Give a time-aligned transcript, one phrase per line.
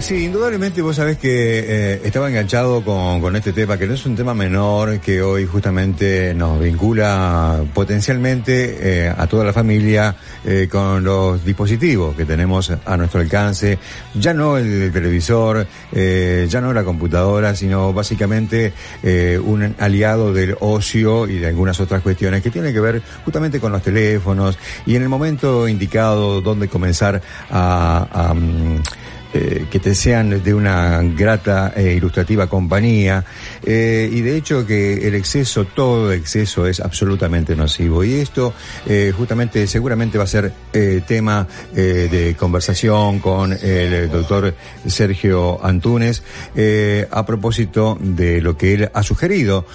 [0.00, 4.06] Sí, indudablemente vos sabés que eh, estaba enganchado con, con, este tema, que no es
[4.06, 10.14] un tema menor, que hoy justamente nos vincula potencialmente eh, a toda la familia
[10.44, 13.78] eh, con los dispositivos que tenemos a nuestro alcance,
[14.14, 18.72] ya no el televisor, ya no la computadora, sino básicamente
[19.02, 23.72] un aliado del ocio y de algunas otras cuestiones que tienen que ver justamente con
[23.72, 27.20] los teléfonos y en el momento indicado donde comenzar
[27.50, 28.06] a...
[28.12, 28.82] a mm,
[29.34, 33.22] eh, que te sean de una grata e ilustrativa compañía
[33.62, 38.02] eh, y de hecho que el exceso, todo exceso es absolutamente nocivo.
[38.02, 38.54] Y esto
[38.86, 40.52] eh, justamente seguramente va a ser
[41.06, 44.54] tema de conversación con el doctor
[44.86, 46.22] Sergio Antúnez
[47.10, 49.66] a propósito de lo que él ha sugerido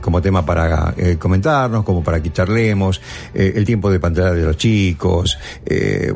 [0.00, 3.00] como tema para comentarnos, como para que charlemos,
[3.34, 5.38] el tiempo de pantalla de los chicos,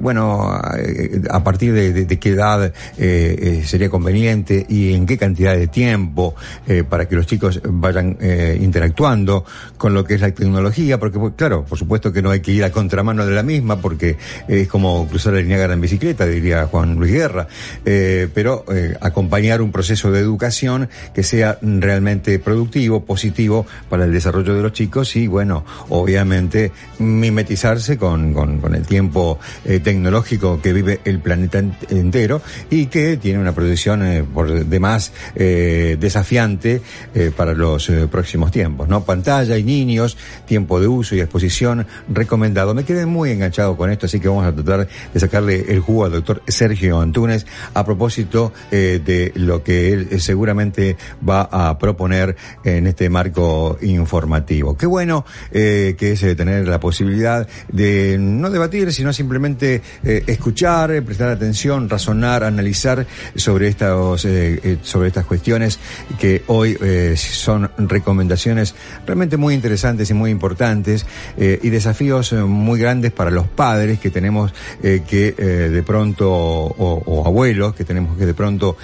[0.01, 5.67] bueno, a partir de qué edad eh, eh, sería conveniente y en qué cantidad de
[5.67, 6.35] tiempo
[6.67, 8.17] eh, para que los chicos vayan
[8.61, 9.45] interactuando
[9.77, 12.53] con lo que es la tecnología, porque pues, claro, por supuesto que no hay que
[12.53, 14.17] ir a contramano de la misma porque
[14.47, 17.49] es como cruzar el Niágara en bicicleta, diría Juan Luis Guerra,
[17.85, 18.65] pero
[19.01, 24.73] acompañar un proceso de educación que sea realmente productivo, positivo para el desarrollo de los
[24.73, 31.59] chicos y bueno, obviamente mimetizarse con, con el tiempo tecnológico que vive el planeta
[32.01, 36.83] entero y que tiene una producción eh, por demás eh, desafiante
[37.15, 39.05] eh, para los próximos tiempos, ¿no?
[39.05, 42.75] Pantalla y niños, tiempo de uso y exposición recomendado.
[42.75, 46.05] Me quedé muy enganchado con esto, así que vamos a tratar de sacarle el jugo
[46.05, 52.87] al doctor Sergio Antúnez a propósito de lo que él seguramente va a proponer en
[52.87, 54.77] este marco informativo.
[54.77, 61.88] Qué bueno que es tener la posibilidad de no debatir, sino simplemente escuchar, prestar atención,
[61.89, 65.79] razonar, analizar sobre estas, eh, eh, sobre estas cuestiones
[66.19, 68.75] que hoy eh, son recomendaciones
[69.07, 71.07] realmente muy interesantes y muy importantes
[71.37, 77.85] y desafíos muy grandes para los padres que tenemos que de pronto, o, abuelos que
[77.85, 78.77] tenemos que de pronto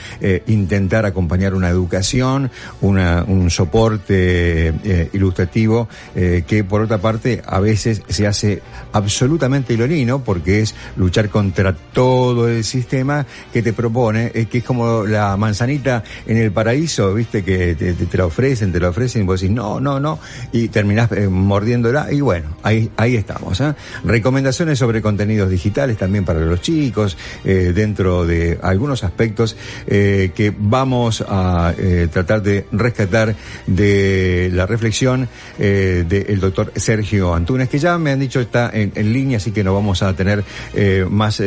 [0.47, 2.51] intentar acompañar una educación,
[2.81, 8.63] una, un soporte ilustrativo que por otra parte a veces se hace
[8.93, 12.94] absolutamente ilonino porque es luchar contra todo el sistema
[13.53, 18.17] que te propone, es que es como la manzanita en el paraíso, viste, que te,
[18.17, 20.21] la ofrecen, te la ofrecen y vos decís no, no, no,
[20.53, 23.61] y terminás eh, mordiéndola y bueno, ahí, ahí estamos.
[23.61, 23.75] ¿eh?
[24.05, 29.57] Recomendaciones sobre contenidos digitales también para los chicos, eh, dentro de algunos aspectos
[29.87, 31.75] que vamos a
[32.13, 33.35] tratar de rescatar
[33.67, 35.29] de la reflexión
[35.59, 39.65] del doctor Sergio Antunes, que ya me han dicho está en, en línea, así que
[39.65, 40.45] no vamos a tener
[41.11, 41.43] más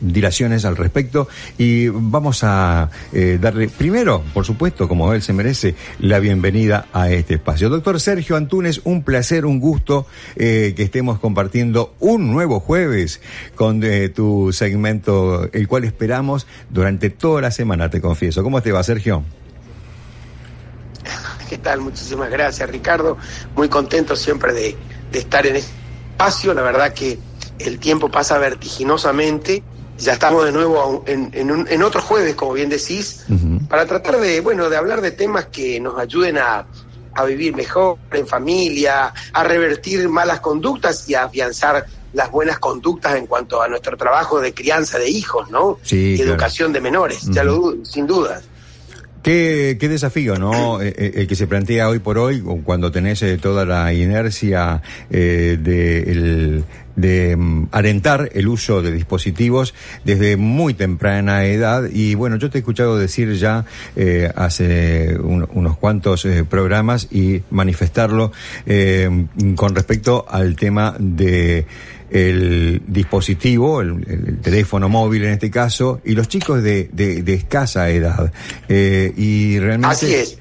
[0.00, 1.26] dilación al respecto
[1.58, 7.10] y vamos a eh, darle primero, por supuesto, como él se merece, la bienvenida a
[7.10, 7.68] este espacio.
[7.68, 10.06] Doctor Sergio Antunes, un placer, un gusto
[10.36, 13.20] eh, que estemos compartiendo un nuevo jueves
[13.56, 18.44] con eh, tu segmento, el cual esperamos durante toda la semana, te confieso.
[18.44, 19.24] ¿Cómo te va, Sergio?
[21.48, 21.80] ¿Qué tal?
[21.80, 23.16] Muchísimas gracias, Ricardo.
[23.56, 24.76] Muy contento siempre de,
[25.10, 25.72] de estar en este
[26.12, 26.54] espacio.
[26.54, 27.18] La verdad que
[27.58, 29.64] el tiempo pasa vertiginosamente
[29.98, 33.24] ya estamos de nuevo en, en, otro jueves, como bien decís,
[33.68, 36.66] para tratar de, bueno, de hablar de temas que nos ayuden a,
[37.26, 43.26] vivir mejor en familia, a revertir malas conductas y a afianzar las buenas conductas en
[43.26, 45.78] cuanto a nuestro trabajo de crianza de hijos, ¿no?
[45.82, 48.40] Sí, y educación de menores, ya lo sin duda.
[49.22, 50.80] Qué, qué desafío, ¿no?
[50.80, 54.80] Eh, eh, el que se plantea hoy por hoy, cuando tenés eh, toda la inercia
[55.10, 59.74] eh, de, mm, alentar el uso de dispositivos
[60.04, 61.88] desde muy temprana edad.
[61.92, 63.64] Y bueno, yo te he escuchado decir ya
[64.36, 68.32] hace unos cuantos programas y manifestarlo
[69.56, 71.66] con respecto al tema de
[72.10, 78.32] el dispositivo, el, teléfono móvil en este caso, y los chicos de, de, escasa edad.
[78.68, 79.92] Eh, y realmente...
[79.92, 80.38] Así es.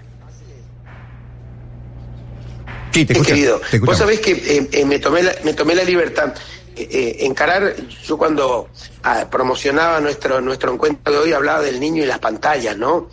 [2.91, 6.33] Sí, te querido, vos sabés que eh, eh, me, tomé la, me tomé la libertad
[6.79, 8.69] eh, encarar, yo cuando
[9.03, 13.09] ah, promocionaba nuestro, nuestro encuentro de hoy hablaba del niño y las pantallas, ¿no?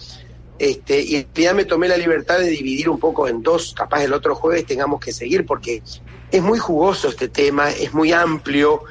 [0.58, 4.12] Este, y ya me tomé la libertad de dividir un poco en dos, capaz el
[4.12, 5.82] otro jueves tengamos que seguir porque
[6.30, 8.82] es muy jugoso este tema, es muy amplio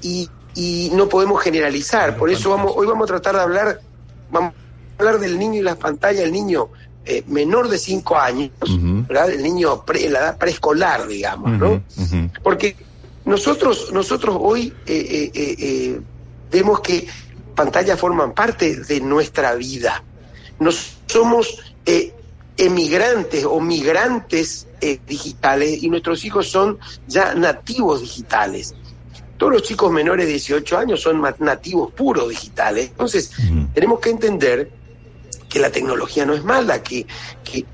[0.00, 2.16] y, y no podemos generalizar.
[2.16, 3.80] Por eso vamos, hoy vamos a tratar de hablar,
[4.30, 6.68] vamos a hablar del niño y las pantallas, el niño
[7.04, 8.50] eh, menor de 5 años,
[9.08, 9.30] ¿verdad?
[9.30, 11.82] El niño pre, la edad preescolar, digamos, ¿no?
[12.42, 12.76] Porque
[13.24, 16.00] nosotros, nosotros hoy eh, eh,
[16.50, 17.06] vemos que
[17.54, 20.04] pantallas forman parte de nuestra vida.
[20.60, 22.12] Nos somos eh,
[22.56, 28.74] emigrantes o migrantes eh, digitales y nuestros hijos son ya nativos digitales.
[29.36, 32.88] Todos los chicos menores de 18 años son nativos puros digitales.
[32.90, 33.30] Entonces,
[33.72, 34.68] tenemos que entender
[35.48, 37.06] que la tecnología no es mala, que,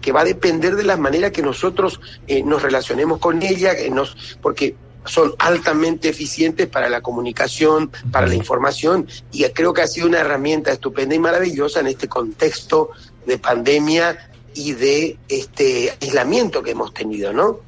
[0.01, 3.91] que, va a depender de la manera que nosotros eh, nos relacionemos con ella, que
[3.91, 9.87] nos, porque son altamente eficientes para la comunicación, para la información, y creo que ha
[9.87, 12.91] sido una herramienta estupenda y maravillosa en este contexto
[13.27, 17.61] de pandemia y de este aislamiento que hemos tenido, ¿no?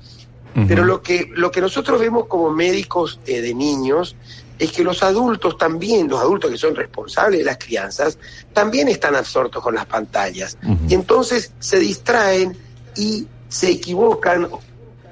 [0.66, 4.16] Pero lo que, lo que nosotros vemos como médicos eh, de niños
[4.58, 8.18] es que los adultos también, los adultos que son responsables de las crianzas,
[8.54, 10.56] también están absortos con las pantallas.
[10.88, 12.56] Y entonces se distraen
[12.96, 14.48] y se equivocan,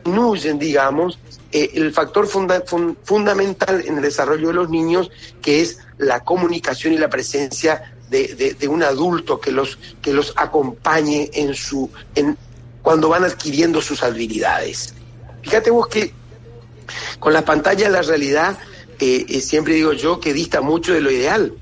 [0.02, 1.18] disminuyen, digamos,
[1.54, 6.98] eh, el factor fundamental en el desarrollo de los niños, que es la comunicación y
[6.98, 12.36] la presencia de, de, un adulto que los, que los acompañe en su, en,
[12.82, 14.94] cuando van adquiriendo sus habilidades.
[15.42, 16.12] Fíjate vos que
[17.20, 18.58] con la pantalla la realidad,
[18.98, 21.54] eh, eh, siempre digo yo, que dista mucho de lo ideal.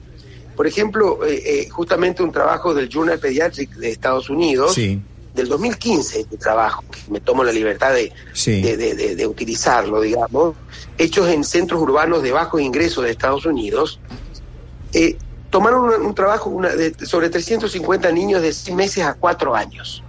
[0.57, 4.75] Por ejemplo, eh, justamente un trabajo del Journal Pediatric de Estados Unidos,
[5.35, 8.13] del 2015, este trabajo, que me tomo la libertad de,
[8.45, 10.55] de, de, utilizarlo, digamos,
[10.99, 13.99] hechos en centros urbanos de bajo ingreso de Estados Unidos,
[15.51, 16.71] tomaron un, trabajo una,
[17.05, 20.03] sobre 350 niños de 6 meses a 4 años.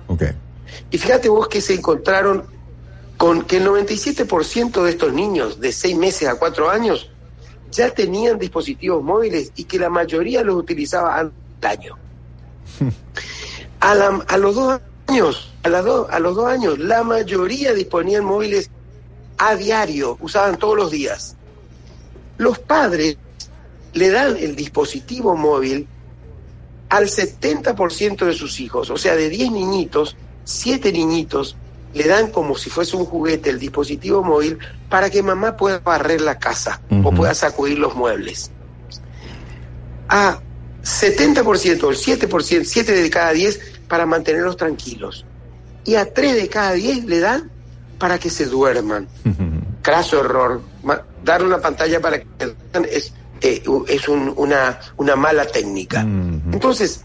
[0.92, 2.46] Y fíjate vos que se encontraron
[3.18, 7.10] con que el 97% de estos niños de 6 meses a 4 años
[7.72, 11.32] ya tenían dispositivos móviles y que la mayoría los utilizaba al
[11.62, 11.98] año.
[13.80, 18.70] a, los dos años, a, a los dos años, la mayoría disponían móviles
[19.38, 21.36] a diario, usaban todos los días.
[22.38, 23.18] Los padres
[23.94, 25.88] le dan el dispositivo móvil
[26.90, 31.56] al 70% de sus hijos, o sea, de 10 niñitos, 7 niñitos
[31.94, 34.58] le dan como si fuese un juguete el dispositivo móvil
[34.90, 38.52] para que mamá pueda barrer la casa o pueda sacudir los muebles.
[40.10, 40.40] A
[40.84, 43.60] 70%, el 7%, 7 de cada 10
[43.94, 45.24] para mantenerlos tranquilos.
[45.86, 47.52] Y a 3 de cada 10 le dan
[48.00, 49.08] para que se duerman.
[49.84, 50.64] Craso error.
[51.24, 56.02] Dar una pantalla para que se duerman es eh, es una, una mala técnica.
[56.02, 57.02] Entonces,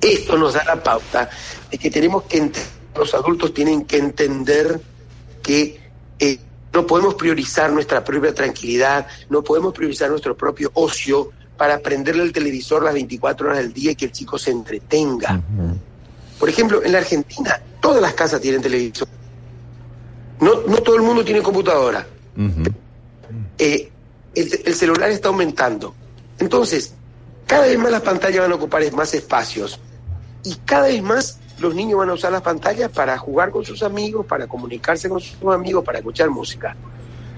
[0.00, 1.28] esto nos da la pauta
[1.72, 2.52] de que tenemos que
[2.94, 4.80] los adultos tienen que entender
[5.42, 6.38] que eh,
[6.72, 12.32] no podemos priorizar nuestra propia tranquilidad, no podemos priorizar nuestro propio ocio para prenderle el
[12.32, 15.42] televisor las 24 horas del día y que el chico se entretenga.
[16.38, 19.08] Por ejemplo, en la Argentina, todas las casas tienen televisor.
[20.40, 22.06] No, no todo el mundo tiene computadora
[24.34, 25.94] el, celular está aumentando.
[26.38, 26.92] Entonces,
[27.46, 29.80] cada vez más las pantallas van a ocupar más espacios
[30.44, 33.82] y cada vez más los niños van a usar las pantallas para jugar con sus
[33.82, 36.76] amigos, para comunicarse con sus amigos, para escuchar música.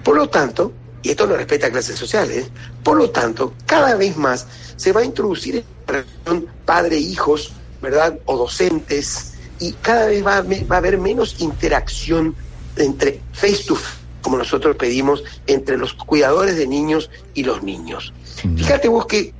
[0.03, 2.49] Por lo tanto, y esto no respeta clases sociales,
[2.83, 4.45] por lo tanto, cada vez más
[4.75, 8.19] se va a introducir en la relación padre-hijos, ¿verdad?
[8.25, 12.35] O docentes, y cada vez va va a haber menos interacción
[12.77, 18.13] entre face to face como nosotros pedimos, entre los cuidadores de niños y los niños.
[18.57, 19.33] Fíjate vos que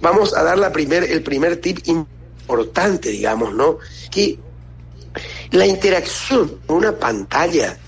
[0.00, 3.78] vamos a dar la primer, el primer tip importante, digamos, ¿no?
[4.10, 4.38] Que
[5.50, 7.78] la interacción con una pantalla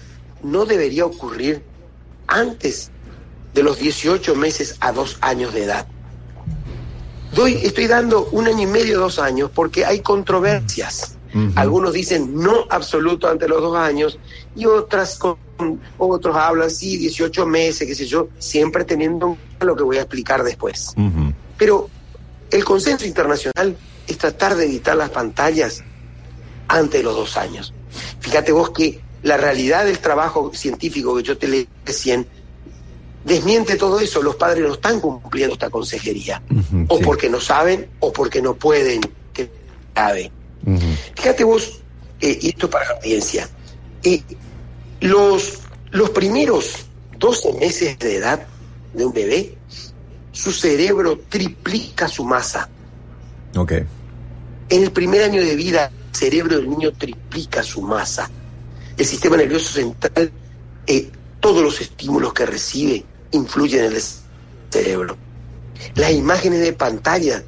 [0.42, 1.62] no debería ocurrir
[2.26, 2.90] antes
[3.54, 5.86] de los 18 meses a dos años de edad.
[7.38, 11.16] Doy, estoy dando un año y medio, dos años, porque hay controversias.
[11.54, 14.18] Algunos dicen no absoluto ante los dos años
[14.56, 15.20] y otras
[15.98, 20.42] otros hablan, sí, 18 meses, qué sé yo, siempre teniendo lo que voy a explicar
[20.42, 20.92] después.
[21.56, 21.88] Pero
[22.50, 23.76] el consenso internacional
[24.08, 25.84] es tratar de evitar las pantallas
[26.66, 27.72] ante los dos años.
[28.18, 32.26] Fíjate vos que la realidad del trabajo científico que yo te leí recién
[33.24, 34.22] desmiente todo eso.
[34.22, 36.42] Los padres no están cumpliendo esta consejería.
[36.88, 39.00] o porque no saben o porque no pueden,
[39.32, 39.50] que
[39.94, 40.30] saben.
[41.14, 41.80] Fíjate vos,
[42.20, 43.48] eh, y esto para la audiencia,
[44.02, 44.22] eh,
[45.00, 45.60] los,
[45.90, 46.86] los primeros
[47.18, 48.46] 12 meses de edad
[48.92, 49.56] de un bebé,
[50.32, 52.68] su cerebro triplica su masa.
[53.56, 53.72] Ok.
[54.68, 58.30] En el primer año de vida, el cerebro del niño triplica su masa.
[58.96, 60.30] El sistema nervioso central,
[60.86, 64.02] eh, todos los estímulos que recibe influyen en el
[64.70, 65.16] cerebro.
[65.94, 67.42] Las imágenes de pantalla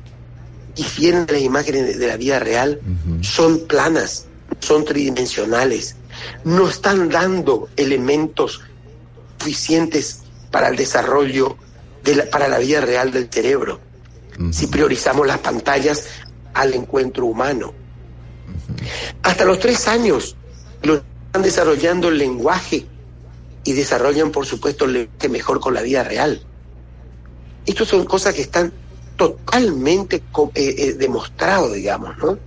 [0.74, 2.80] difieren de las imágenes de la vida real,
[3.22, 4.26] son planas,
[4.60, 5.96] son tridimensionales,
[6.44, 8.60] no están dando elementos
[9.38, 10.20] suficientes
[10.50, 11.56] para el desarrollo,
[12.04, 13.80] de para la vida real del cerebro.
[14.52, 16.06] si priorizamos las pantallas
[16.54, 17.74] al encuentro humano.
[19.22, 20.36] Hasta los tres años
[20.82, 22.86] los están desarrollando el lenguaje
[23.64, 26.42] y desarrollan, por supuesto, el lenguaje mejor con la vida real.
[27.66, 28.72] Estas son cosas que están
[29.16, 30.22] totalmente eh,
[30.54, 32.38] eh, demostrados, digamos, ¿no?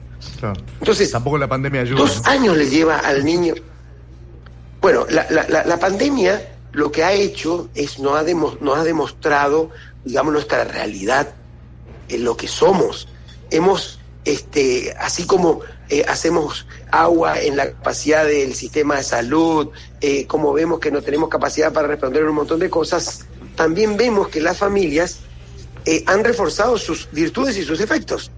[0.79, 1.99] Entonces, tampoco la pandemia ayuda.
[1.99, 3.53] Dos años le lleva al niño.
[4.81, 9.69] Bueno, la, la, la, pandemia lo que ha hecho es no ha, nos ha demostrado,
[10.03, 11.33] digamos, nuestra realidad,
[12.09, 13.07] en lo que somos.
[13.51, 19.69] Hemos, este, así como eh, hacemos agua en la capacidad del sistema de salud,
[20.01, 23.25] eh, como vemos que no tenemos capacidad para responder un montón de cosas,
[23.55, 25.19] también vemos que las familias
[25.85, 28.31] eh, han reforzado sus virtudes y sus efectos.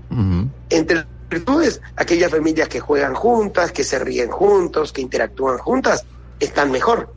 [0.70, 6.04] Entre las virtudes, aquellas familias que juegan juntas, que se ríen juntos, que interactúan juntas,
[6.39, 7.13] están mejor.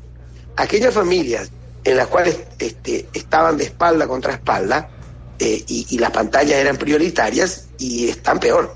[0.57, 1.51] Aquellas familias
[1.85, 4.91] en las cuales este, estaban de espalda contra espalda
[5.39, 8.75] eh, y, las pantallas eran prioritarias y están peor.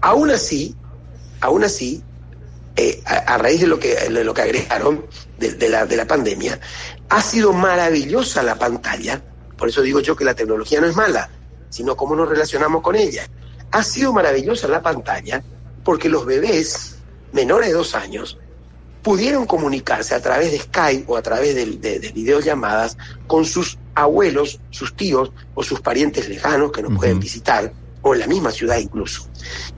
[0.00, 0.74] Aún así,
[1.40, 2.02] aún así,
[2.76, 5.06] eh, a, raíz de lo que, de lo que agregaron
[5.38, 6.58] de, la, de la pandemia,
[7.08, 9.22] ha sido maravillosa la pantalla
[9.62, 11.30] por eso digo yo que la tecnología no es mala,
[11.70, 13.28] sino cómo nos relacionamos con ella.
[13.70, 15.40] Ha sido maravillosa la pantalla
[15.84, 16.96] porque los bebés
[17.30, 18.40] menores de dos años
[19.02, 24.94] pudieron comunicarse a través de Skype o a través de, videollamadas con sus abuelos, sus
[24.94, 29.28] tíos o sus parientes lejanos que nos pueden visitar, o en la misma ciudad incluso.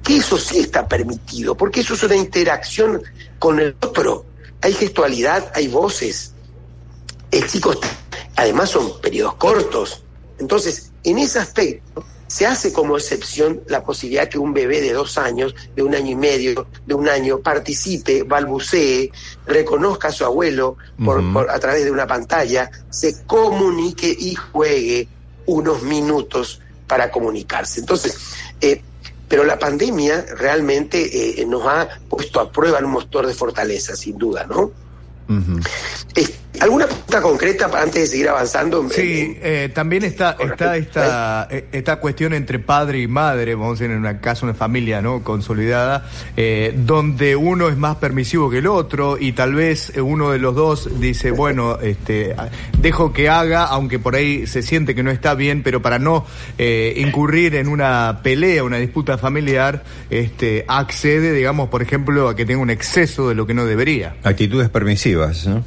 [0.02, 3.02] Que eso sí está permitido, porque eso es una interacción
[3.38, 4.26] con el otro.
[4.60, 6.32] Hay gestualidad, hay voces.
[7.30, 7.88] El chico está
[8.36, 10.02] Además son periodos cortos.
[10.38, 12.04] Entonces, en ese aspecto,
[12.34, 16.10] se hace como excepción la posibilidad que un bebé de dos años, de un año
[16.10, 19.12] y medio, de un año, participe, balbucee,
[19.46, 25.06] reconozca a su abuelo por, a través de una pantalla, se comunique y juegue
[25.46, 27.78] unos minutos para comunicarse.
[27.78, 28.18] Entonces,
[28.60, 28.82] eh,
[29.28, 34.18] pero la pandemia realmente eh, nos ha puesto a prueba un motor de fortaleza, sin
[34.18, 34.72] duda, ¿no?
[36.61, 38.88] ¿Alguna pregunta concreta antes de seguir avanzando?
[38.88, 43.82] Sí, eh, también está, está esta, eh, esta cuestión entre padre y madre, vamos a
[43.82, 48.58] decir en un caso una familia no consolidada, eh, donde uno es más permisivo que
[48.58, 52.37] el otro y tal vez uno de los dos dice, bueno, este,
[52.78, 56.25] dejo que haga, aunque por ahí se siente que no está bien, pero para no
[56.58, 62.62] incurrir en una pelea, una disputa familiar, este, accede, digamos, por ejemplo, a que tenga
[62.62, 64.16] un exceso de lo que no debería.
[64.23, 65.64] Actitudes permisivas, ¿no?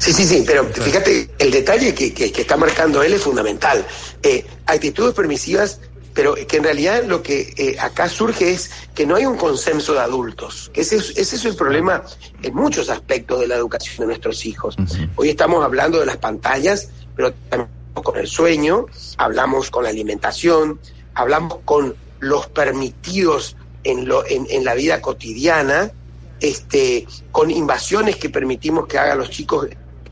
[0.00, 3.86] Sí, sí, sí, pero fíjate, el detalle que, que, está marcando él es fundamental.
[4.22, 5.78] Eh, actitudes permisivas,
[6.14, 9.92] pero que en realidad lo que eh, acá surge es que no hay un consenso
[9.92, 10.70] de adultos.
[10.72, 12.02] Ese es, ese es el problema
[12.42, 14.74] en muchos aspectos de la educación de nuestros hijos.
[15.16, 18.86] Hoy estamos hablando de las pantallas, pero también con el sueño,
[19.18, 20.80] hablamos con la alimentación,
[21.14, 23.54] hablamos con los permitidos
[23.84, 25.92] en, lo, en, en la vida cotidiana,
[26.40, 29.68] este, con invasiones que permitimos que hagan los chicos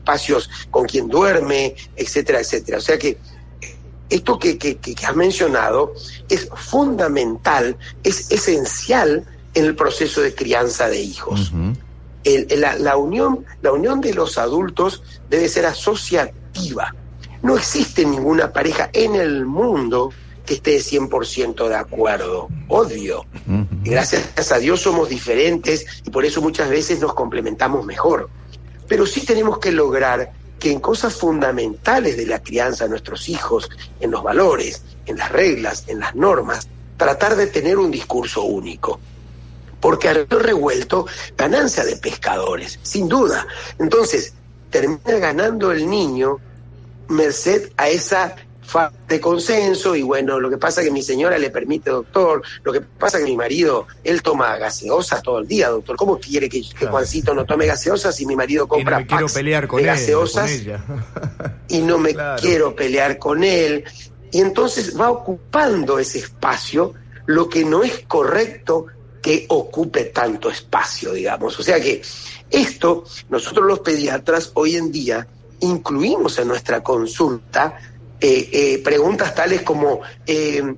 [0.09, 2.77] espacios con quien duerme, etcétera, etcétera.
[2.77, 3.17] O sea que
[4.09, 5.93] esto que, que, has mencionado
[6.29, 11.51] es fundamental, es esencial en el proceso de crianza de hijos.
[12.23, 16.95] la, unión, la unión de los adultos debe ser asociativa.
[17.43, 20.11] No existe ninguna pareja en el mundo
[20.45, 22.49] que esté 100% de acuerdo.
[22.67, 23.25] Odio.
[23.83, 28.29] Gracias a Dios somos diferentes y por eso muchas veces nos complementamos mejor.
[28.89, 33.69] Pero sí tenemos que lograr que en cosas fundamentales de la crianza de nuestros hijos,
[34.01, 36.67] en los valores, en las reglas, en las normas,
[36.97, 38.99] tratar de tener un discurso único.
[39.79, 41.05] Porque al revuelto,
[41.37, 43.47] ganancia de pescadores, sin duda.
[43.79, 44.33] Entonces,
[44.69, 46.39] termina ganando el niño
[47.07, 48.35] merced a esa
[49.07, 52.71] de consenso y bueno, lo que pasa es que mi señora le permite, doctor, lo
[52.71, 56.49] que pasa es que mi marido, él toma gaseosa todo el día, doctor, ¿cómo quiere
[56.49, 60.51] que, Juancito no tome gaseosa si mi marido compra y no pelear con gaseosas
[61.67, 63.83] y no me quiero pelear con él?
[64.31, 66.93] Y entonces va ocupando ese espacio,
[67.25, 68.85] lo que no es correcto
[69.21, 71.59] que ocupe tanto espacio, digamos.
[71.59, 72.01] O sea que
[72.49, 75.27] esto, nosotros los pediatras hoy en día
[75.61, 77.77] incluimos en nuestra consulta
[78.21, 80.75] eh, eh, preguntas tales como, eh,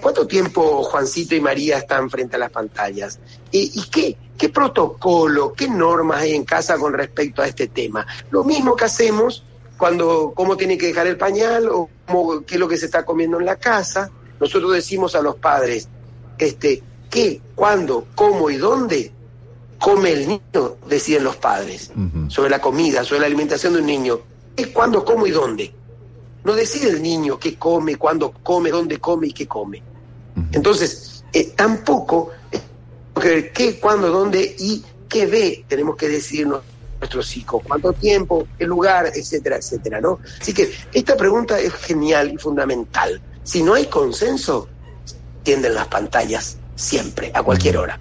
[0.00, 3.18] ¿cuánto tiempo Juancito y María están frente a las pantallas?
[3.50, 8.06] ¿Y qué, qué protocolo, qué normas hay en casa con respecto a este tema?
[8.30, 9.44] Lo mismo que hacemos
[9.76, 11.90] cuando, cómo tiene que dejar el pañal o
[12.46, 14.10] qué es lo que se está comiendo en la casa.
[14.40, 15.88] Nosotros decimos a los padres,
[16.38, 19.12] este, qué, cuándo, cómo y dónde
[19.78, 21.92] come el niño, deciden los padres,
[22.28, 24.20] sobre la comida, sobre la alimentación de un niño.
[24.56, 25.74] Es cuándo, cómo y dónde
[26.48, 29.82] no decide el niño qué come, cuándo come, dónde come y qué come.
[30.52, 32.30] Entonces, eh, tampoco
[33.20, 36.62] que qué, cuándo, dónde y qué ve tenemos que decidirnos
[37.00, 40.20] nuestros hijos, cuánto tiempo, qué lugar, etcétera, etcétera, ¿no?
[40.40, 43.20] Así que esta pregunta es genial y fundamental.
[43.42, 44.68] Si no hay consenso,
[45.42, 48.00] tienden las pantallas siempre, a cualquier hora.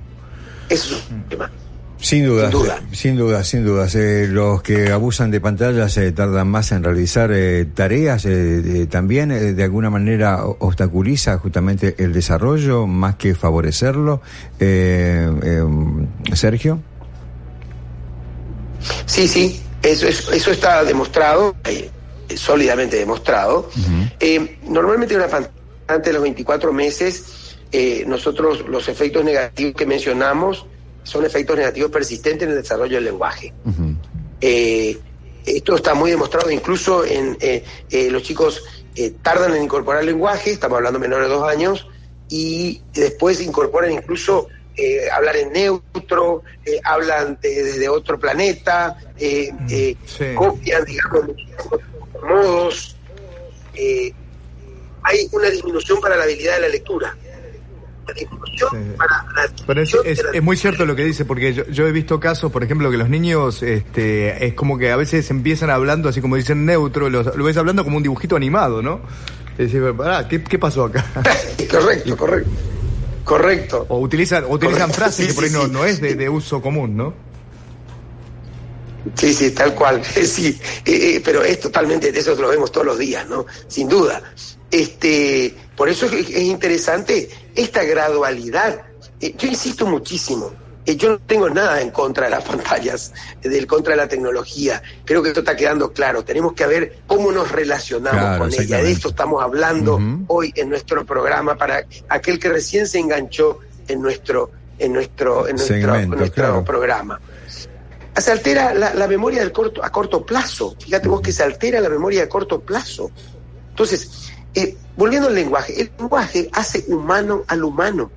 [0.70, 1.52] Eso es un tema.
[2.00, 2.52] Sin duda,
[2.92, 3.88] sin duda, sin duda.
[3.96, 8.24] Eh, los que abusan de pantallas se tardan más en realizar eh, tareas.
[8.26, 14.22] Eh, también, de alguna manera, obstaculiza justamente el desarrollo más que favorecerlo.
[16.34, 16.80] Sergio.
[19.06, 21.56] Sí, sí, eso, eso está demostrado,
[22.36, 23.70] sólidamente demostrado.
[24.68, 25.54] normalmente una pantalla
[25.88, 27.58] antes de los 24 meses,
[28.06, 30.68] nosotros los efectos negativos que mencionamos
[31.08, 33.54] son efectos negativos persistentes en el desarrollo del lenguaje.
[34.42, 34.98] Eh,
[35.46, 38.64] esto está muy demostrado incluso en eh, eh, los chicos
[39.22, 41.88] tardan en incorporar lenguaje, estamos hablando menores de dos años,
[42.30, 44.48] y después incorporan incluso
[45.14, 46.42] hablar en neutro,
[46.84, 48.98] hablan desde otro planeta,
[50.36, 51.30] copian, digamos,
[52.24, 52.96] modos.
[53.76, 57.16] hay una disminución para la habilidad de la lectura.
[59.66, 62.90] Pero es, es, muy cierto lo que dice, porque yo, he visto casos, por ejemplo,
[62.92, 67.10] que los niños este, es como que a veces empiezan hablando así como dicen neutro,
[67.10, 69.02] lo, ves hablando como un dibujito animado, ¿no?
[69.58, 69.84] Es decir,
[70.48, 71.06] ¿qué, pasó acá?
[71.72, 72.52] correcto, correcto.
[73.24, 73.86] Correcto.
[73.90, 77.28] O utilizan, utilizan frases que por ahí no, no es de, de uso común, ¿no?
[79.16, 80.02] Sí, sí, tal cual.
[80.26, 83.46] Sí, eh, eh, pero es totalmente, eso lo vemos todos los días, ¿no?
[83.68, 84.22] Sin duda.
[84.70, 88.84] Este, por eso es, interesante esta gradualidad.
[89.20, 90.52] Eh, yo insisto muchísimo.
[90.86, 94.82] yo no tengo nada en contra de las pantallas, del contra de la tecnología.
[95.04, 96.24] Creo que esto está quedando claro.
[96.24, 98.82] Tenemos que ver cómo nos relacionamos con ella.
[98.82, 104.02] De esto estamos hablando hoy en nuestro programa para aquel que recién se enganchó en
[104.02, 107.20] nuestro en nuestro en nuestro, programa
[108.22, 110.76] se altera la, memoria del corto, a corto plazo.
[110.80, 113.12] Fíjate vos que se altera la memoria a corto plazo.
[113.70, 118.12] Entonces, eh, volviendo al lenguaje, el lenguaje hace humano al humano.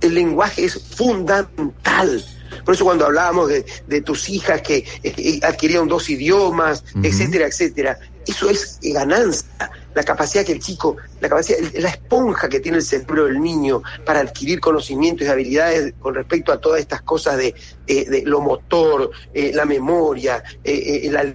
[0.00, 2.24] El lenguaje es fundamental.
[2.64, 7.98] Por eso cuando hablábamos de, tus hijas que eh, eh, adquirieron dos idiomas, etcétera, etcétera,
[8.26, 12.84] eso es ganancia la capacidad que el chico, la capacidad, la esponja que tiene el
[12.84, 17.54] cerebro del niño para adquirir conocimientos y habilidades con respecto a todas estas cosas de,
[17.86, 21.34] eh, lo motor, eh, la memoria, eh, la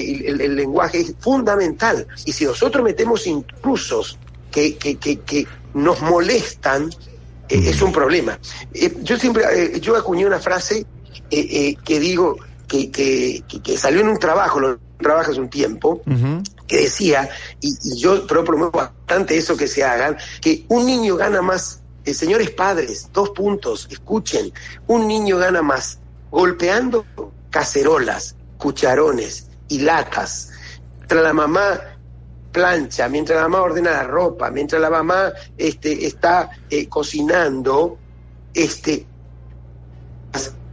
[0.00, 2.06] y el, lenguaje es fundamental.
[2.24, 4.18] Y si nosotros metemos intrusos
[4.50, 6.90] que, que, que, nos molestan,
[7.48, 8.38] es un problema.
[9.02, 10.84] yo siempre, yo acuñé una frase
[11.30, 12.36] que digo,
[12.68, 16.02] que, que, que, salió en un trabajo, lo trabajo hace un tiempo,
[16.66, 17.28] que decía,
[17.60, 22.50] y, yo promuevo bastante eso que se hagan, que un niño gana más, eh, señores
[22.50, 24.52] padres, dos puntos, escuchen,
[24.86, 25.98] un niño gana más
[26.30, 27.04] golpeando
[27.50, 30.50] cacerolas, cucharones y latas,
[30.98, 31.80] mientras la mamá
[32.52, 37.96] plancha, mientras la mamá ordena la ropa, mientras la mamá este, está eh, cocinando,
[38.52, 39.06] este,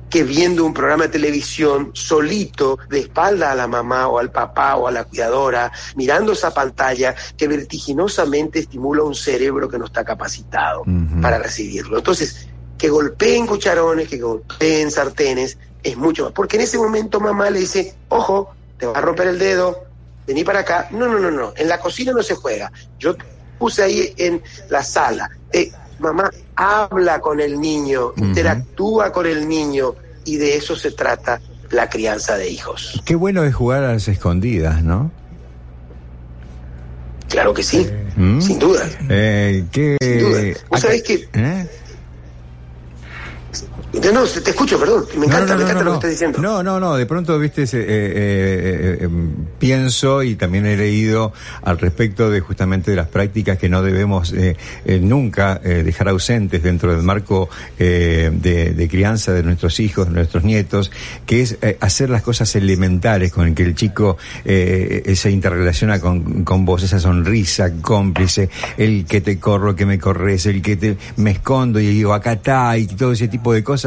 [0.09, 4.75] que viendo un programa de televisión solito, de espalda a la mamá o al papá
[4.75, 10.03] o a la cuidadora, mirando esa pantalla que vertiginosamente estimula un cerebro que no está
[10.03, 10.83] capacitado
[11.21, 11.97] para recibirlo.
[11.99, 16.33] Entonces, que golpeen cucharones, que golpeen sartenes, es mucho más.
[16.33, 18.49] Porque en ese momento mamá le dice, ojo,
[18.79, 19.85] te va a romper el dedo,
[20.25, 20.87] vení para acá.
[20.91, 22.71] No, no, no, no, en la cocina no se juega.
[22.97, 23.15] Yo
[23.59, 25.29] puse ahí en la sala.
[25.51, 31.41] Eh, mamá habla con el niño, interactúa con el niño y de eso se trata
[31.71, 33.01] la crianza de hijos.
[33.05, 35.11] Qué bueno es jugar a las escondidas, ¿no?
[37.27, 38.41] Claro que sí, ¿Mm?
[38.41, 38.89] sin duda.
[39.07, 39.97] Eh, ¿qué...
[40.01, 40.41] Sin duda.
[40.69, 41.29] ¿Vos sabés que...
[43.93, 44.11] ¿Eh?
[44.13, 45.05] No, te escucho, perdón.
[45.17, 46.39] Me encanta, me encanta lo que estás diciendo.
[46.39, 46.95] No, no, no.
[46.95, 52.39] De pronto, viste, eh, eh, eh, em, pienso y también he leído al respecto de
[52.39, 54.33] justamente de las prácticas que no debemos
[55.01, 60.91] nunca dejar ausentes dentro del marco de, crianza de nuestros hijos, de nuestros nietos,
[61.25, 66.65] que es hacer las cosas elementales con el que el chico se interrelaciona con, con
[66.65, 71.31] vos, esa sonrisa cómplice, el que te corro, que me corres, el que te me
[71.31, 73.78] escondo y digo acá está y todo ese tipo de cosas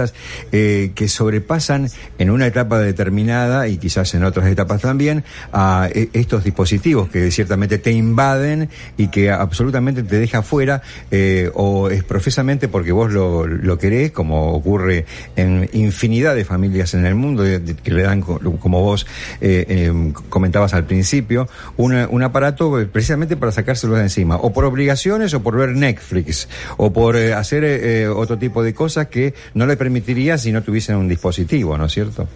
[0.52, 6.08] eh, que sobrepasan en una etapa determinada y quizás en otras etapas también a e,
[6.12, 12.04] estos dispositivos que ciertamente te invaden y que absolutamente te deja fuera eh, o es
[12.04, 15.04] profesamente porque vos lo, lo querés, como ocurre
[15.36, 17.44] en infinidad de familias en el mundo
[17.82, 19.06] que le dan, como vos
[19.40, 25.42] eh, comentabas al principio, un aparato precisamente para sacárselo de encima, o por obligaciones o
[25.42, 30.52] por ver Netflix, o por hacer otro tipo de cosas que no le permitiría si
[30.52, 32.28] no tuviesen un dispositivo, ¿no es cierto?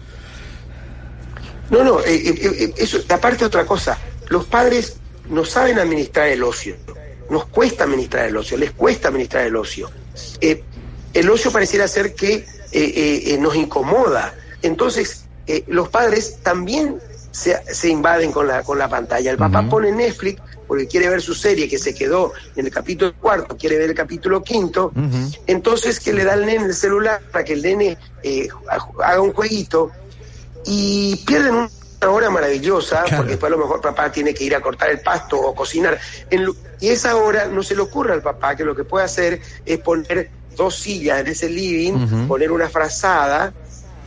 [1.69, 4.97] No, no, eh, eh, eh, eso, aparte otra cosa, los padres
[5.29, 6.75] no saben administrar el ocio,
[7.29, 9.89] nos cuesta administrar el ocio, les cuesta administrar el ocio.
[10.41, 12.45] el ocio pareciera ser que
[13.39, 15.23] nos incomoda, entonces
[15.67, 16.97] los padres también
[17.31, 19.31] se, se, invaden con la, con la pantalla.
[19.31, 23.13] El papá pone Netflix porque quiere ver su serie que se quedó en el capítulo
[23.19, 24.91] cuarto, quiere ver el capítulo quinto,
[25.45, 27.97] entonces que le da al nene el celular para que el nene
[29.03, 29.91] haga un jueguito
[30.65, 34.61] y pierden una hora maravillosa, porque después a lo mejor papá tiene que ir a
[34.61, 35.99] cortar el pasto o cocinar.
[36.79, 39.79] y esa hora no se le ocurre al papá que lo que puede hacer es
[39.79, 43.53] poner dos sillas en ese living, poner una frazada,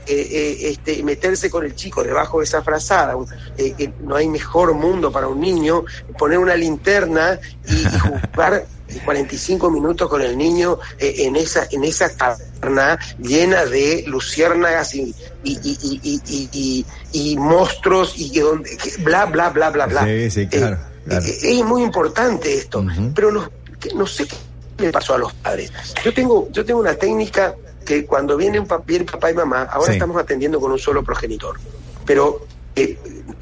[0.07, 3.17] eh, eh, este, meterse con el chico debajo de esa frazada.
[3.57, 5.85] Eh, no hay mejor mundo para un niño,
[6.19, 7.99] poner una linterna y, y
[8.33, 8.67] jugar
[9.05, 15.15] 45 minutos con el niño eh, en esa en esa taberna llena de luciérnagas y,
[15.45, 20.05] y, y, monstruos y donde bla bla bla bla bla.
[20.05, 22.85] Sí, sí, claro, eh, es muy importante esto,
[23.15, 23.51] pero no,
[23.95, 24.37] no sé qué
[24.79, 25.73] le pasó a los padres.
[26.05, 30.17] Yo tengo yo tengo una técnica que cuando vienen, vienen papá y mamá, ahora estamos
[30.17, 31.59] atendiendo con un solo progenitor,
[32.07, 32.99] pero eh,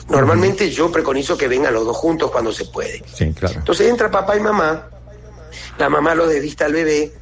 [0.08, 3.02] normalmente yo preconizo que vengan los dos juntos cuando se puede.
[3.12, 3.58] Sí, claro.
[3.58, 4.88] Entonces entra papá y mamá
[5.78, 7.12] la mamá lo desvista al bebé,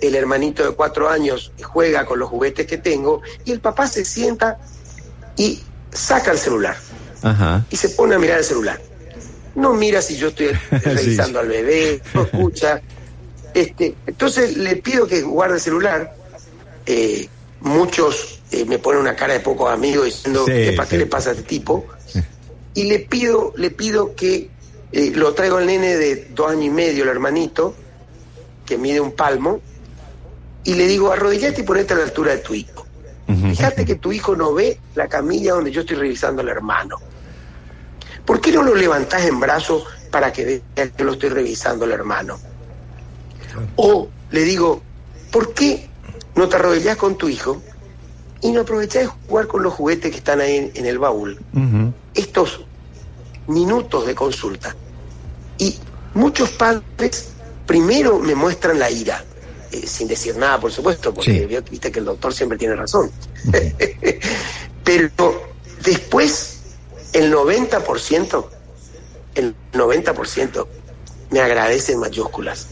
[0.00, 4.04] el hermanito de cuatro años juega con los juguetes que tengo y el papá se
[4.04, 4.58] sienta
[5.36, 6.76] y saca el celular
[7.70, 8.80] y se pone a mirar el celular.
[9.54, 12.80] No mira si yo estoy revisando al bebé, no escucha.
[13.52, 16.14] Este, entonces le pido que guarde el celular.
[16.92, 17.28] Eh,
[17.60, 21.32] muchos eh, me ponen una cara de poco amigo diciendo ¿qué, ¿qué le pasa a
[21.34, 21.86] este tipo?
[22.74, 24.50] Y le pido, le pido que
[24.90, 27.76] eh, lo traigo al nene de dos años y medio, el hermanito,
[28.66, 29.60] que mide un palmo,
[30.64, 32.86] y le digo, arrodillate y ponete a la altura de tu hijo.
[33.28, 36.96] Fíjate que tu hijo no ve la camilla donde yo estoy revisando al hermano.
[38.26, 41.92] ¿Por qué no lo levantás en brazos para que vea que lo estoy revisando al
[41.92, 42.40] hermano?
[43.76, 44.82] O le digo,
[45.30, 45.89] ¿por qué
[46.40, 47.60] no te arrodillás con tu hijo
[48.40, 51.38] y no aprovechás de jugar con los juguetes que están ahí en, el baúl?
[52.14, 52.64] Estos
[53.46, 54.74] minutos de consulta.
[55.58, 55.78] Y
[56.14, 57.32] muchos padres
[57.66, 59.22] primero me muestran la ira,
[59.70, 63.10] eh, sin decir nada, por supuesto, porque viste que el doctor siempre tiene razón.
[64.84, 65.42] Pero
[65.84, 66.60] después,
[67.12, 68.46] el 90%,
[69.34, 70.66] el 90%
[71.30, 72.68] me agradece en mayúsculas.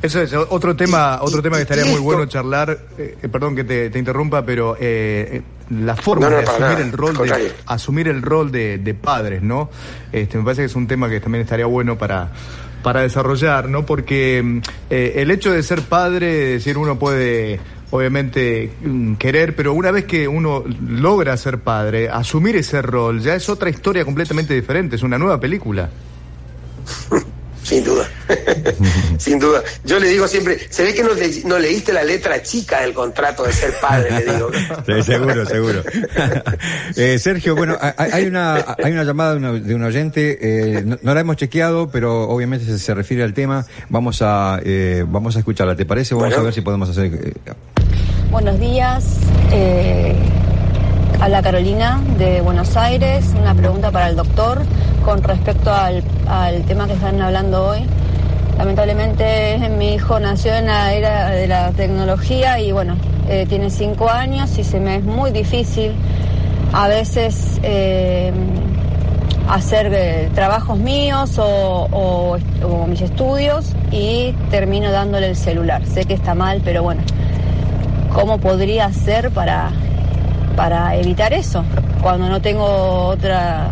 [0.00, 2.78] Eso es otro tema, otro tema que estaría muy bueno charlar.
[2.96, 7.52] Eh, eh, perdón que te, interrumpa, pero eh, la forma de asumir el rol de
[7.66, 9.70] asumir el rol de, padres, ¿no?
[10.12, 12.30] Este, me parece que es un tema que también estaría bueno para
[12.82, 13.84] para desarrollar, ¿no?
[13.84, 17.58] Porque el hecho de ser padre, es decir, uno puede
[17.90, 23.34] obviamente mm, querer, pero una vez que uno logra ser padre, asumir ese rol, ya
[23.34, 25.90] es otra historia completamente diferente, es una nueva película.
[27.68, 28.08] Sin duda,
[29.18, 29.62] sin duda.
[29.84, 31.02] Yo le digo siempre, se ve que
[31.44, 34.50] no, leíste la letra chica del contrato de ser padre, le digo.
[34.86, 35.82] Sí, seguro, seguro.
[36.96, 41.36] Eh, Sergio, bueno, hay una, hay una llamada de, un oyente, eh, no, la hemos
[41.36, 43.66] chequeado, pero obviamente se, refiere al tema.
[43.90, 46.14] Vamos a, eh, vamos a escucharla, ¿te parece?
[46.14, 47.34] Vamos a ver si podemos hacer...
[48.30, 49.04] Buenos días.
[51.28, 54.62] La Carolina de Buenos Aires, una pregunta para el doctor
[55.04, 56.02] con respecto al,
[56.66, 57.84] tema que están hablando hoy.
[58.56, 62.96] Lamentablemente mi hijo nació en la era de la tecnología y bueno,
[63.28, 65.92] eh, tiene cinco años y se me es muy difícil
[66.72, 68.32] a veces eh,
[69.48, 72.38] hacer eh, trabajos míos o,
[72.88, 75.84] mis estudios y termino dándole el celular.
[75.86, 77.02] Sé que está mal, pero bueno,
[78.14, 79.72] ¿cómo podría hacer para,
[80.58, 81.64] para evitar eso?
[82.02, 83.70] Cuando no tengo otra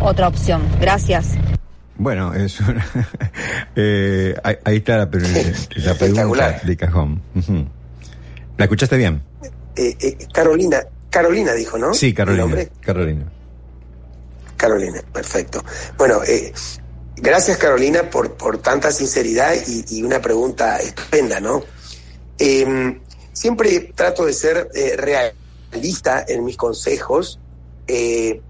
[0.00, 0.62] otra opción.
[0.80, 1.34] Gracias.
[1.96, 2.86] Bueno, es una,
[3.76, 7.20] eh, ahí, está la, pregunta de cajón.
[8.56, 9.22] ¿La escuchaste bien?
[9.76, 11.92] Eh, eh, Carolina, Carolina dijo, ¿no?
[11.92, 12.66] Sí, Carolina.
[12.80, 13.26] Carolina.
[14.56, 15.62] Carolina, perfecto.
[15.98, 16.20] Bueno,
[17.16, 21.62] gracias Carolina por, por tanta sinceridad y, una pregunta estupenda, ¿no?
[22.38, 22.98] Em,
[23.34, 24.96] siempre trato de ser eh,
[25.70, 27.38] realista en mis consejos
[27.86, 28.40] eh,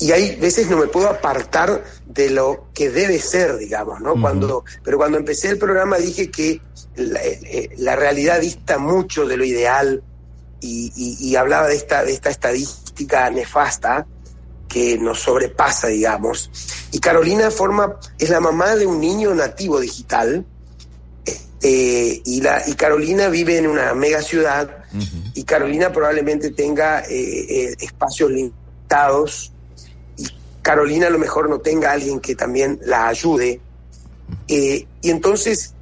[0.00, 4.18] y hay veces no me puedo apartar de lo que debe ser, digamos, ¿no?
[4.18, 6.62] cuando, pero cuando empecé el programa dije que
[6.96, 10.02] la, realidad dista mucho de lo ideal
[10.62, 14.06] y, hablaba de esta, de esta estadística nefasta
[14.68, 16.50] que nos sobrepasa, digamos.
[16.92, 20.46] Y Carolina forma, es la mamá de un niño nativo digital,
[21.62, 24.84] eh, y, la, y Carolina vive en una mega ciudad
[25.34, 29.52] y Carolina probablemente tenga eh, eh, espacios limitados
[30.16, 30.26] y
[30.62, 33.60] Carolina a lo mejor no tenga alguien que también la ayude.
[34.46, 35.74] y entonces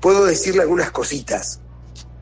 [0.00, 1.60] puedo decirle algunas cositas.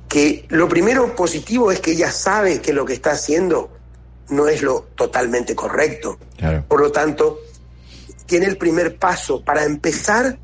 [0.08, 3.70] Que lo primero positivo es que ella sabe que lo que está haciendo
[4.30, 6.18] no es lo totalmente correcto.
[6.66, 7.40] Por lo tanto,
[8.26, 10.38] tiene el primer paso para empezar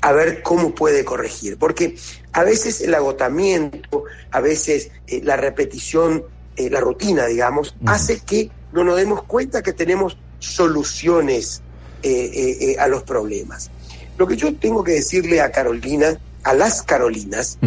[0.00, 1.58] a ver cómo puede corregir.
[1.58, 1.96] Porque
[2.32, 6.24] a veces el agotamiento, a veces eh, la repetición,
[6.56, 11.62] eh, la rutina, digamos, hace que no nos demos cuenta que tenemos soluciones
[12.02, 13.70] eh, a los problemas.
[14.16, 17.58] Lo que yo tengo que decirle a Carolina, a las Carolinas,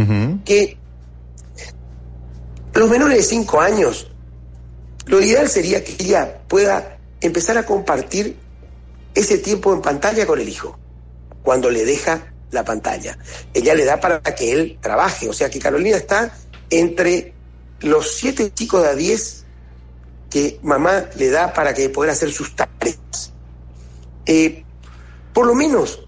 [0.45, 0.77] que
[2.73, 4.11] los menores de 5 años,
[5.05, 8.37] lo ideal sería que ella pueda empezar a compartir
[9.13, 10.79] ese tiempo en pantalla con el hijo
[11.43, 13.17] cuando le deja la pantalla.
[13.53, 16.33] Ella le da para que él trabaje, o sea que Carolina está
[16.69, 17.33] entre
[17.81, 19.45] los siete chicos de a diez
[20.29, 23.33] que mamá le da para que pueda hacer sus tareas.
[24.25, 24.63] Eh,
[25.33, 26.07] por lo menos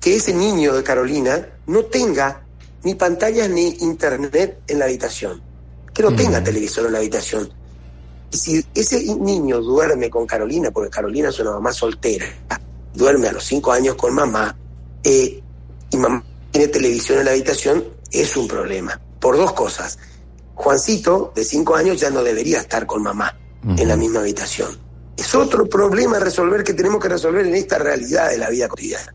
[0.00, 2.44] que ese niño de Carolina no tenga
[2.82, 5.42] ni pantallas ni internet en la habitación,
[5.92, 7.52] que no tenga televisor en la habitación.
[8.32, 12.26] Y si ese niño duerme con Carolina, porque Carolina es una mamá soltera,
[12.94, 14.56] duerme a los cinco años con mamá,
[15.04, 15.42] eh,
[15.90, 19.00] y mamá tiene televisión en la habitación, es un problema.
[19.20, 19.98] Por dos cosas.
[20.54, 24.78] Juancito, de cinco años, ya no debería estar con mamá en la misma habitación.
[25.16, 28.68] Es otro problema a resolver que tenemos que resolver en esta realidad de la vida
[28.68, 29.14] cotidiana.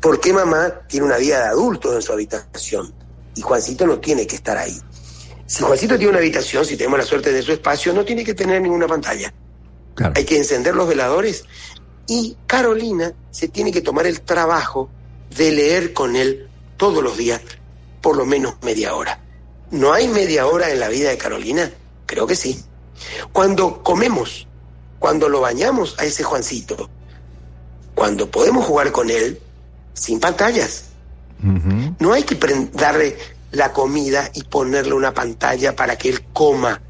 [0.00, 2.92] ¿Por qué mamá tiene una vida de adulto en su habitación
[3.36, 4.76] y Juancito no tiene que estar ahí?
[5.46, 8.34] Si Juancito tiene una habitación, si tenemos la suerte de su espacio, no tiene que
[8.34, 9.32] tener ninguna pantalla.
[10.14, 11.44] Hay que encender los veladores
[12.06, 14.90] y Carolina se tiene que tomar el trabajo
[15.36, 17.40] de leer con él todos los días,
[18.00, 19.20] por lo menos media hora.
[19.70, 21.70] ¿No hay media hora en la vida de Carolina?
[22.06, 22.62] Creo que sí.
[23.32, 24.46] Cuando comemos,
[24.98, 26.90] cuando lo bañamos a ese Juancito,
[27.94, 29.40] cuando podemos jugar con él
[29.94, 30.84] sin pantallas.
[31.98, 32.36] No hay que
[32.72, 33.16] darle
[33.50, 36.80] la comida y ponerle una pantalla para que él coma.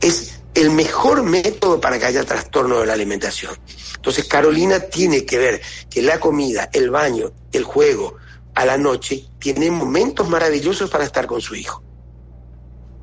[0.00, 3.54] Es el mejor método para que haya trastorno de la alimentación.
[3.94, 8.16] Entonces Carolina tiene que ver que la comida, el baño, el juego
[8.54, 11.82] a la noche tiene momentos maravillosos para estar con su hijo.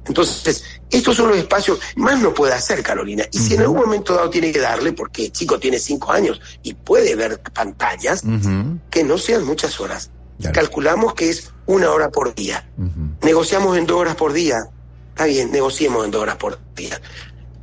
[0.06, 3.26] Entonces, estos son los espacios, más no puede hacer Carolina.
[3.32, 6.42] Y si en algún momento dado tiene que darle, porque el chico tiene cinco años
[6.62, 8.24] y puede ver pantallas,
[8.90, 10.12] que no sean muchas horas.
[10.54, 12.68] Calculamos que es una hora por día.
[13.22, 14.66] Negociamos en dos horas por día.
[15.10, 17.00] Está bien, negociemos en dos horas por día.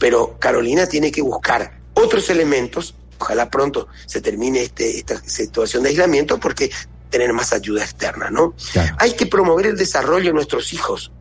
[0.01, 2.97] Pero Carolina tiene que buscar otros elementos.
[3.21, 6.73] Ojalá pronto se termine este, esta situación de aislamiento porque
[7.11, 8.55] tener más ayuda externa, ¿no?
[8.99, 11.13] Hay que promover el desarrollo de nuestros hijos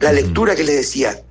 [0.00, 1.22] la lectura que les decía,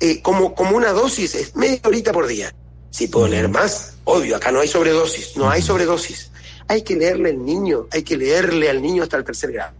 [0.00, 2.52] eh, como, como una dosis, es media horita por día.
[2.90, 6.30] Si puedo leer más, obvio, acá no hay sobredosis, no hay sobredosis.
[6.66, 9.74] Hay que leerle al niño, hay que leerle al niño hasta el tercer grado.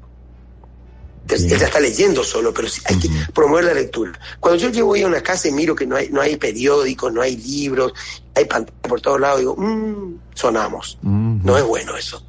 [1.36, 4.12] Él ya está leyendo solo, pero sí, hay que promover la lectura.
[4.38, 7.22] Cuando yo llego a una casa y miro que no hay, no hay periódicos, no
[7.22, 7.92] hay libros,
[8.34, 10.98] hay pantalla por todos lados, digo, mmm, sonamos.
[11.02, 12.24] No es bueno eso.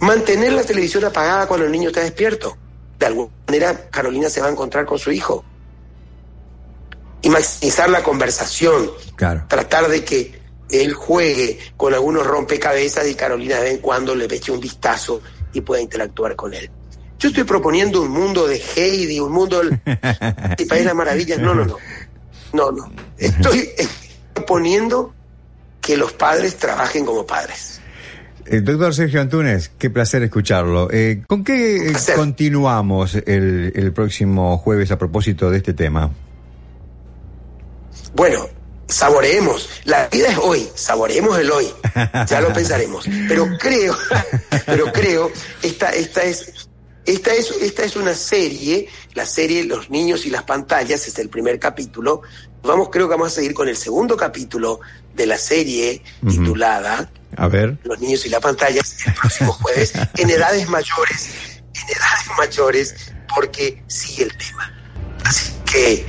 [0.00, 2.56] Mantener la televisión apagada cuando el niño está despierto
[3.00, 5.42] de alguna manera Carolina se va a encontrar con su hijo.
[7.22, 8.90] Y maximizar la conversación.
[9.48, 10.38] Tratar de que
[10.70, 15.20] él juegue con algunos rompecabezas y Carolina de vez en cuando le eche un vistazo
[15.52, 16.70] y pueda interactuar con él.
[17.20, 21.38] Yo estoy proponiendo un mundo de Heidi, un mundo del País de las Maravillas.
[21.38, 21.76] No, no, no.
[22.54, 22.90] No, no.
[23.18, 23.68] Estoy
[24.34, 25.12] proponiendo
[25.82, 27.80] que los padres trabajen como padres.
[28.46, 30.88] Eh, doctor Sergio Antunes, qué placer escucharlo.
[30.90, 36.10] Eh, ¿Con qué eh, continuamos el, próximo jueves a propósito de este tema?
[38.14, 38.48] Bueno,
[38.88, 39.68] saboreemos.
[39.84, 41.66] La vida es hoy, saboreemos el hoy.
[42.26, 43.06] Ya lo pensaremos.
[43.28, 43.94] Pero creo,
[44.66, 45.30] pero creo,
[45.62, 46.69] esta, esta es,
[47.06, 51.28] esta es, esta es una serie, la serie Los niños y las pantallas, es el
[51.28, 52.22] primer capítulo.
[52.62, 54.80] Vamos, creo que vamos a seguir con el segundo capítulo
[55.14, 57.78] de la serie titulada a ver.
[57.84, 61.30] Los niños y la pantalla el próximo jueves en edades mayores,
[61.74, 62.94] en edades mayores
[63.34, 64.72] porque sigue el tema.
[65.24, 66.06] Así que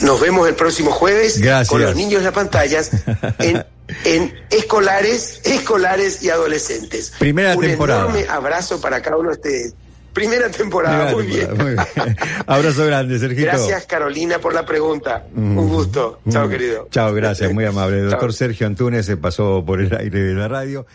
[0.00, 2.90] nos vemos el próximo jueves con los niños en las pantallas
[3.38, 3.64] en,
[4.04, 7.12] en escolares, escolares y adolescentes.
[7.18, 8.06] Primera temporada.
[8.06, 9.74] Un enorme abrazo para cada uno de ustedes.
[10.16, 11.46] Primera temporada, muy, bien.
[12.46, 13.44] Abrazo grande, Sergio.
[13.44, 15.26] Gracias, Carolina, por la pregunta.
[15.36, 15.68] Un mm.
[15.68, 16.20] gusto.
[16.30, 16.50] Chao, mm.
[16.50, 16.88] querido.
[16.90, 17.98] Chao, gracias, muy amable.
[18.00, 20.86] El doctor Sergio Antunes se pasó por el aire de la radio.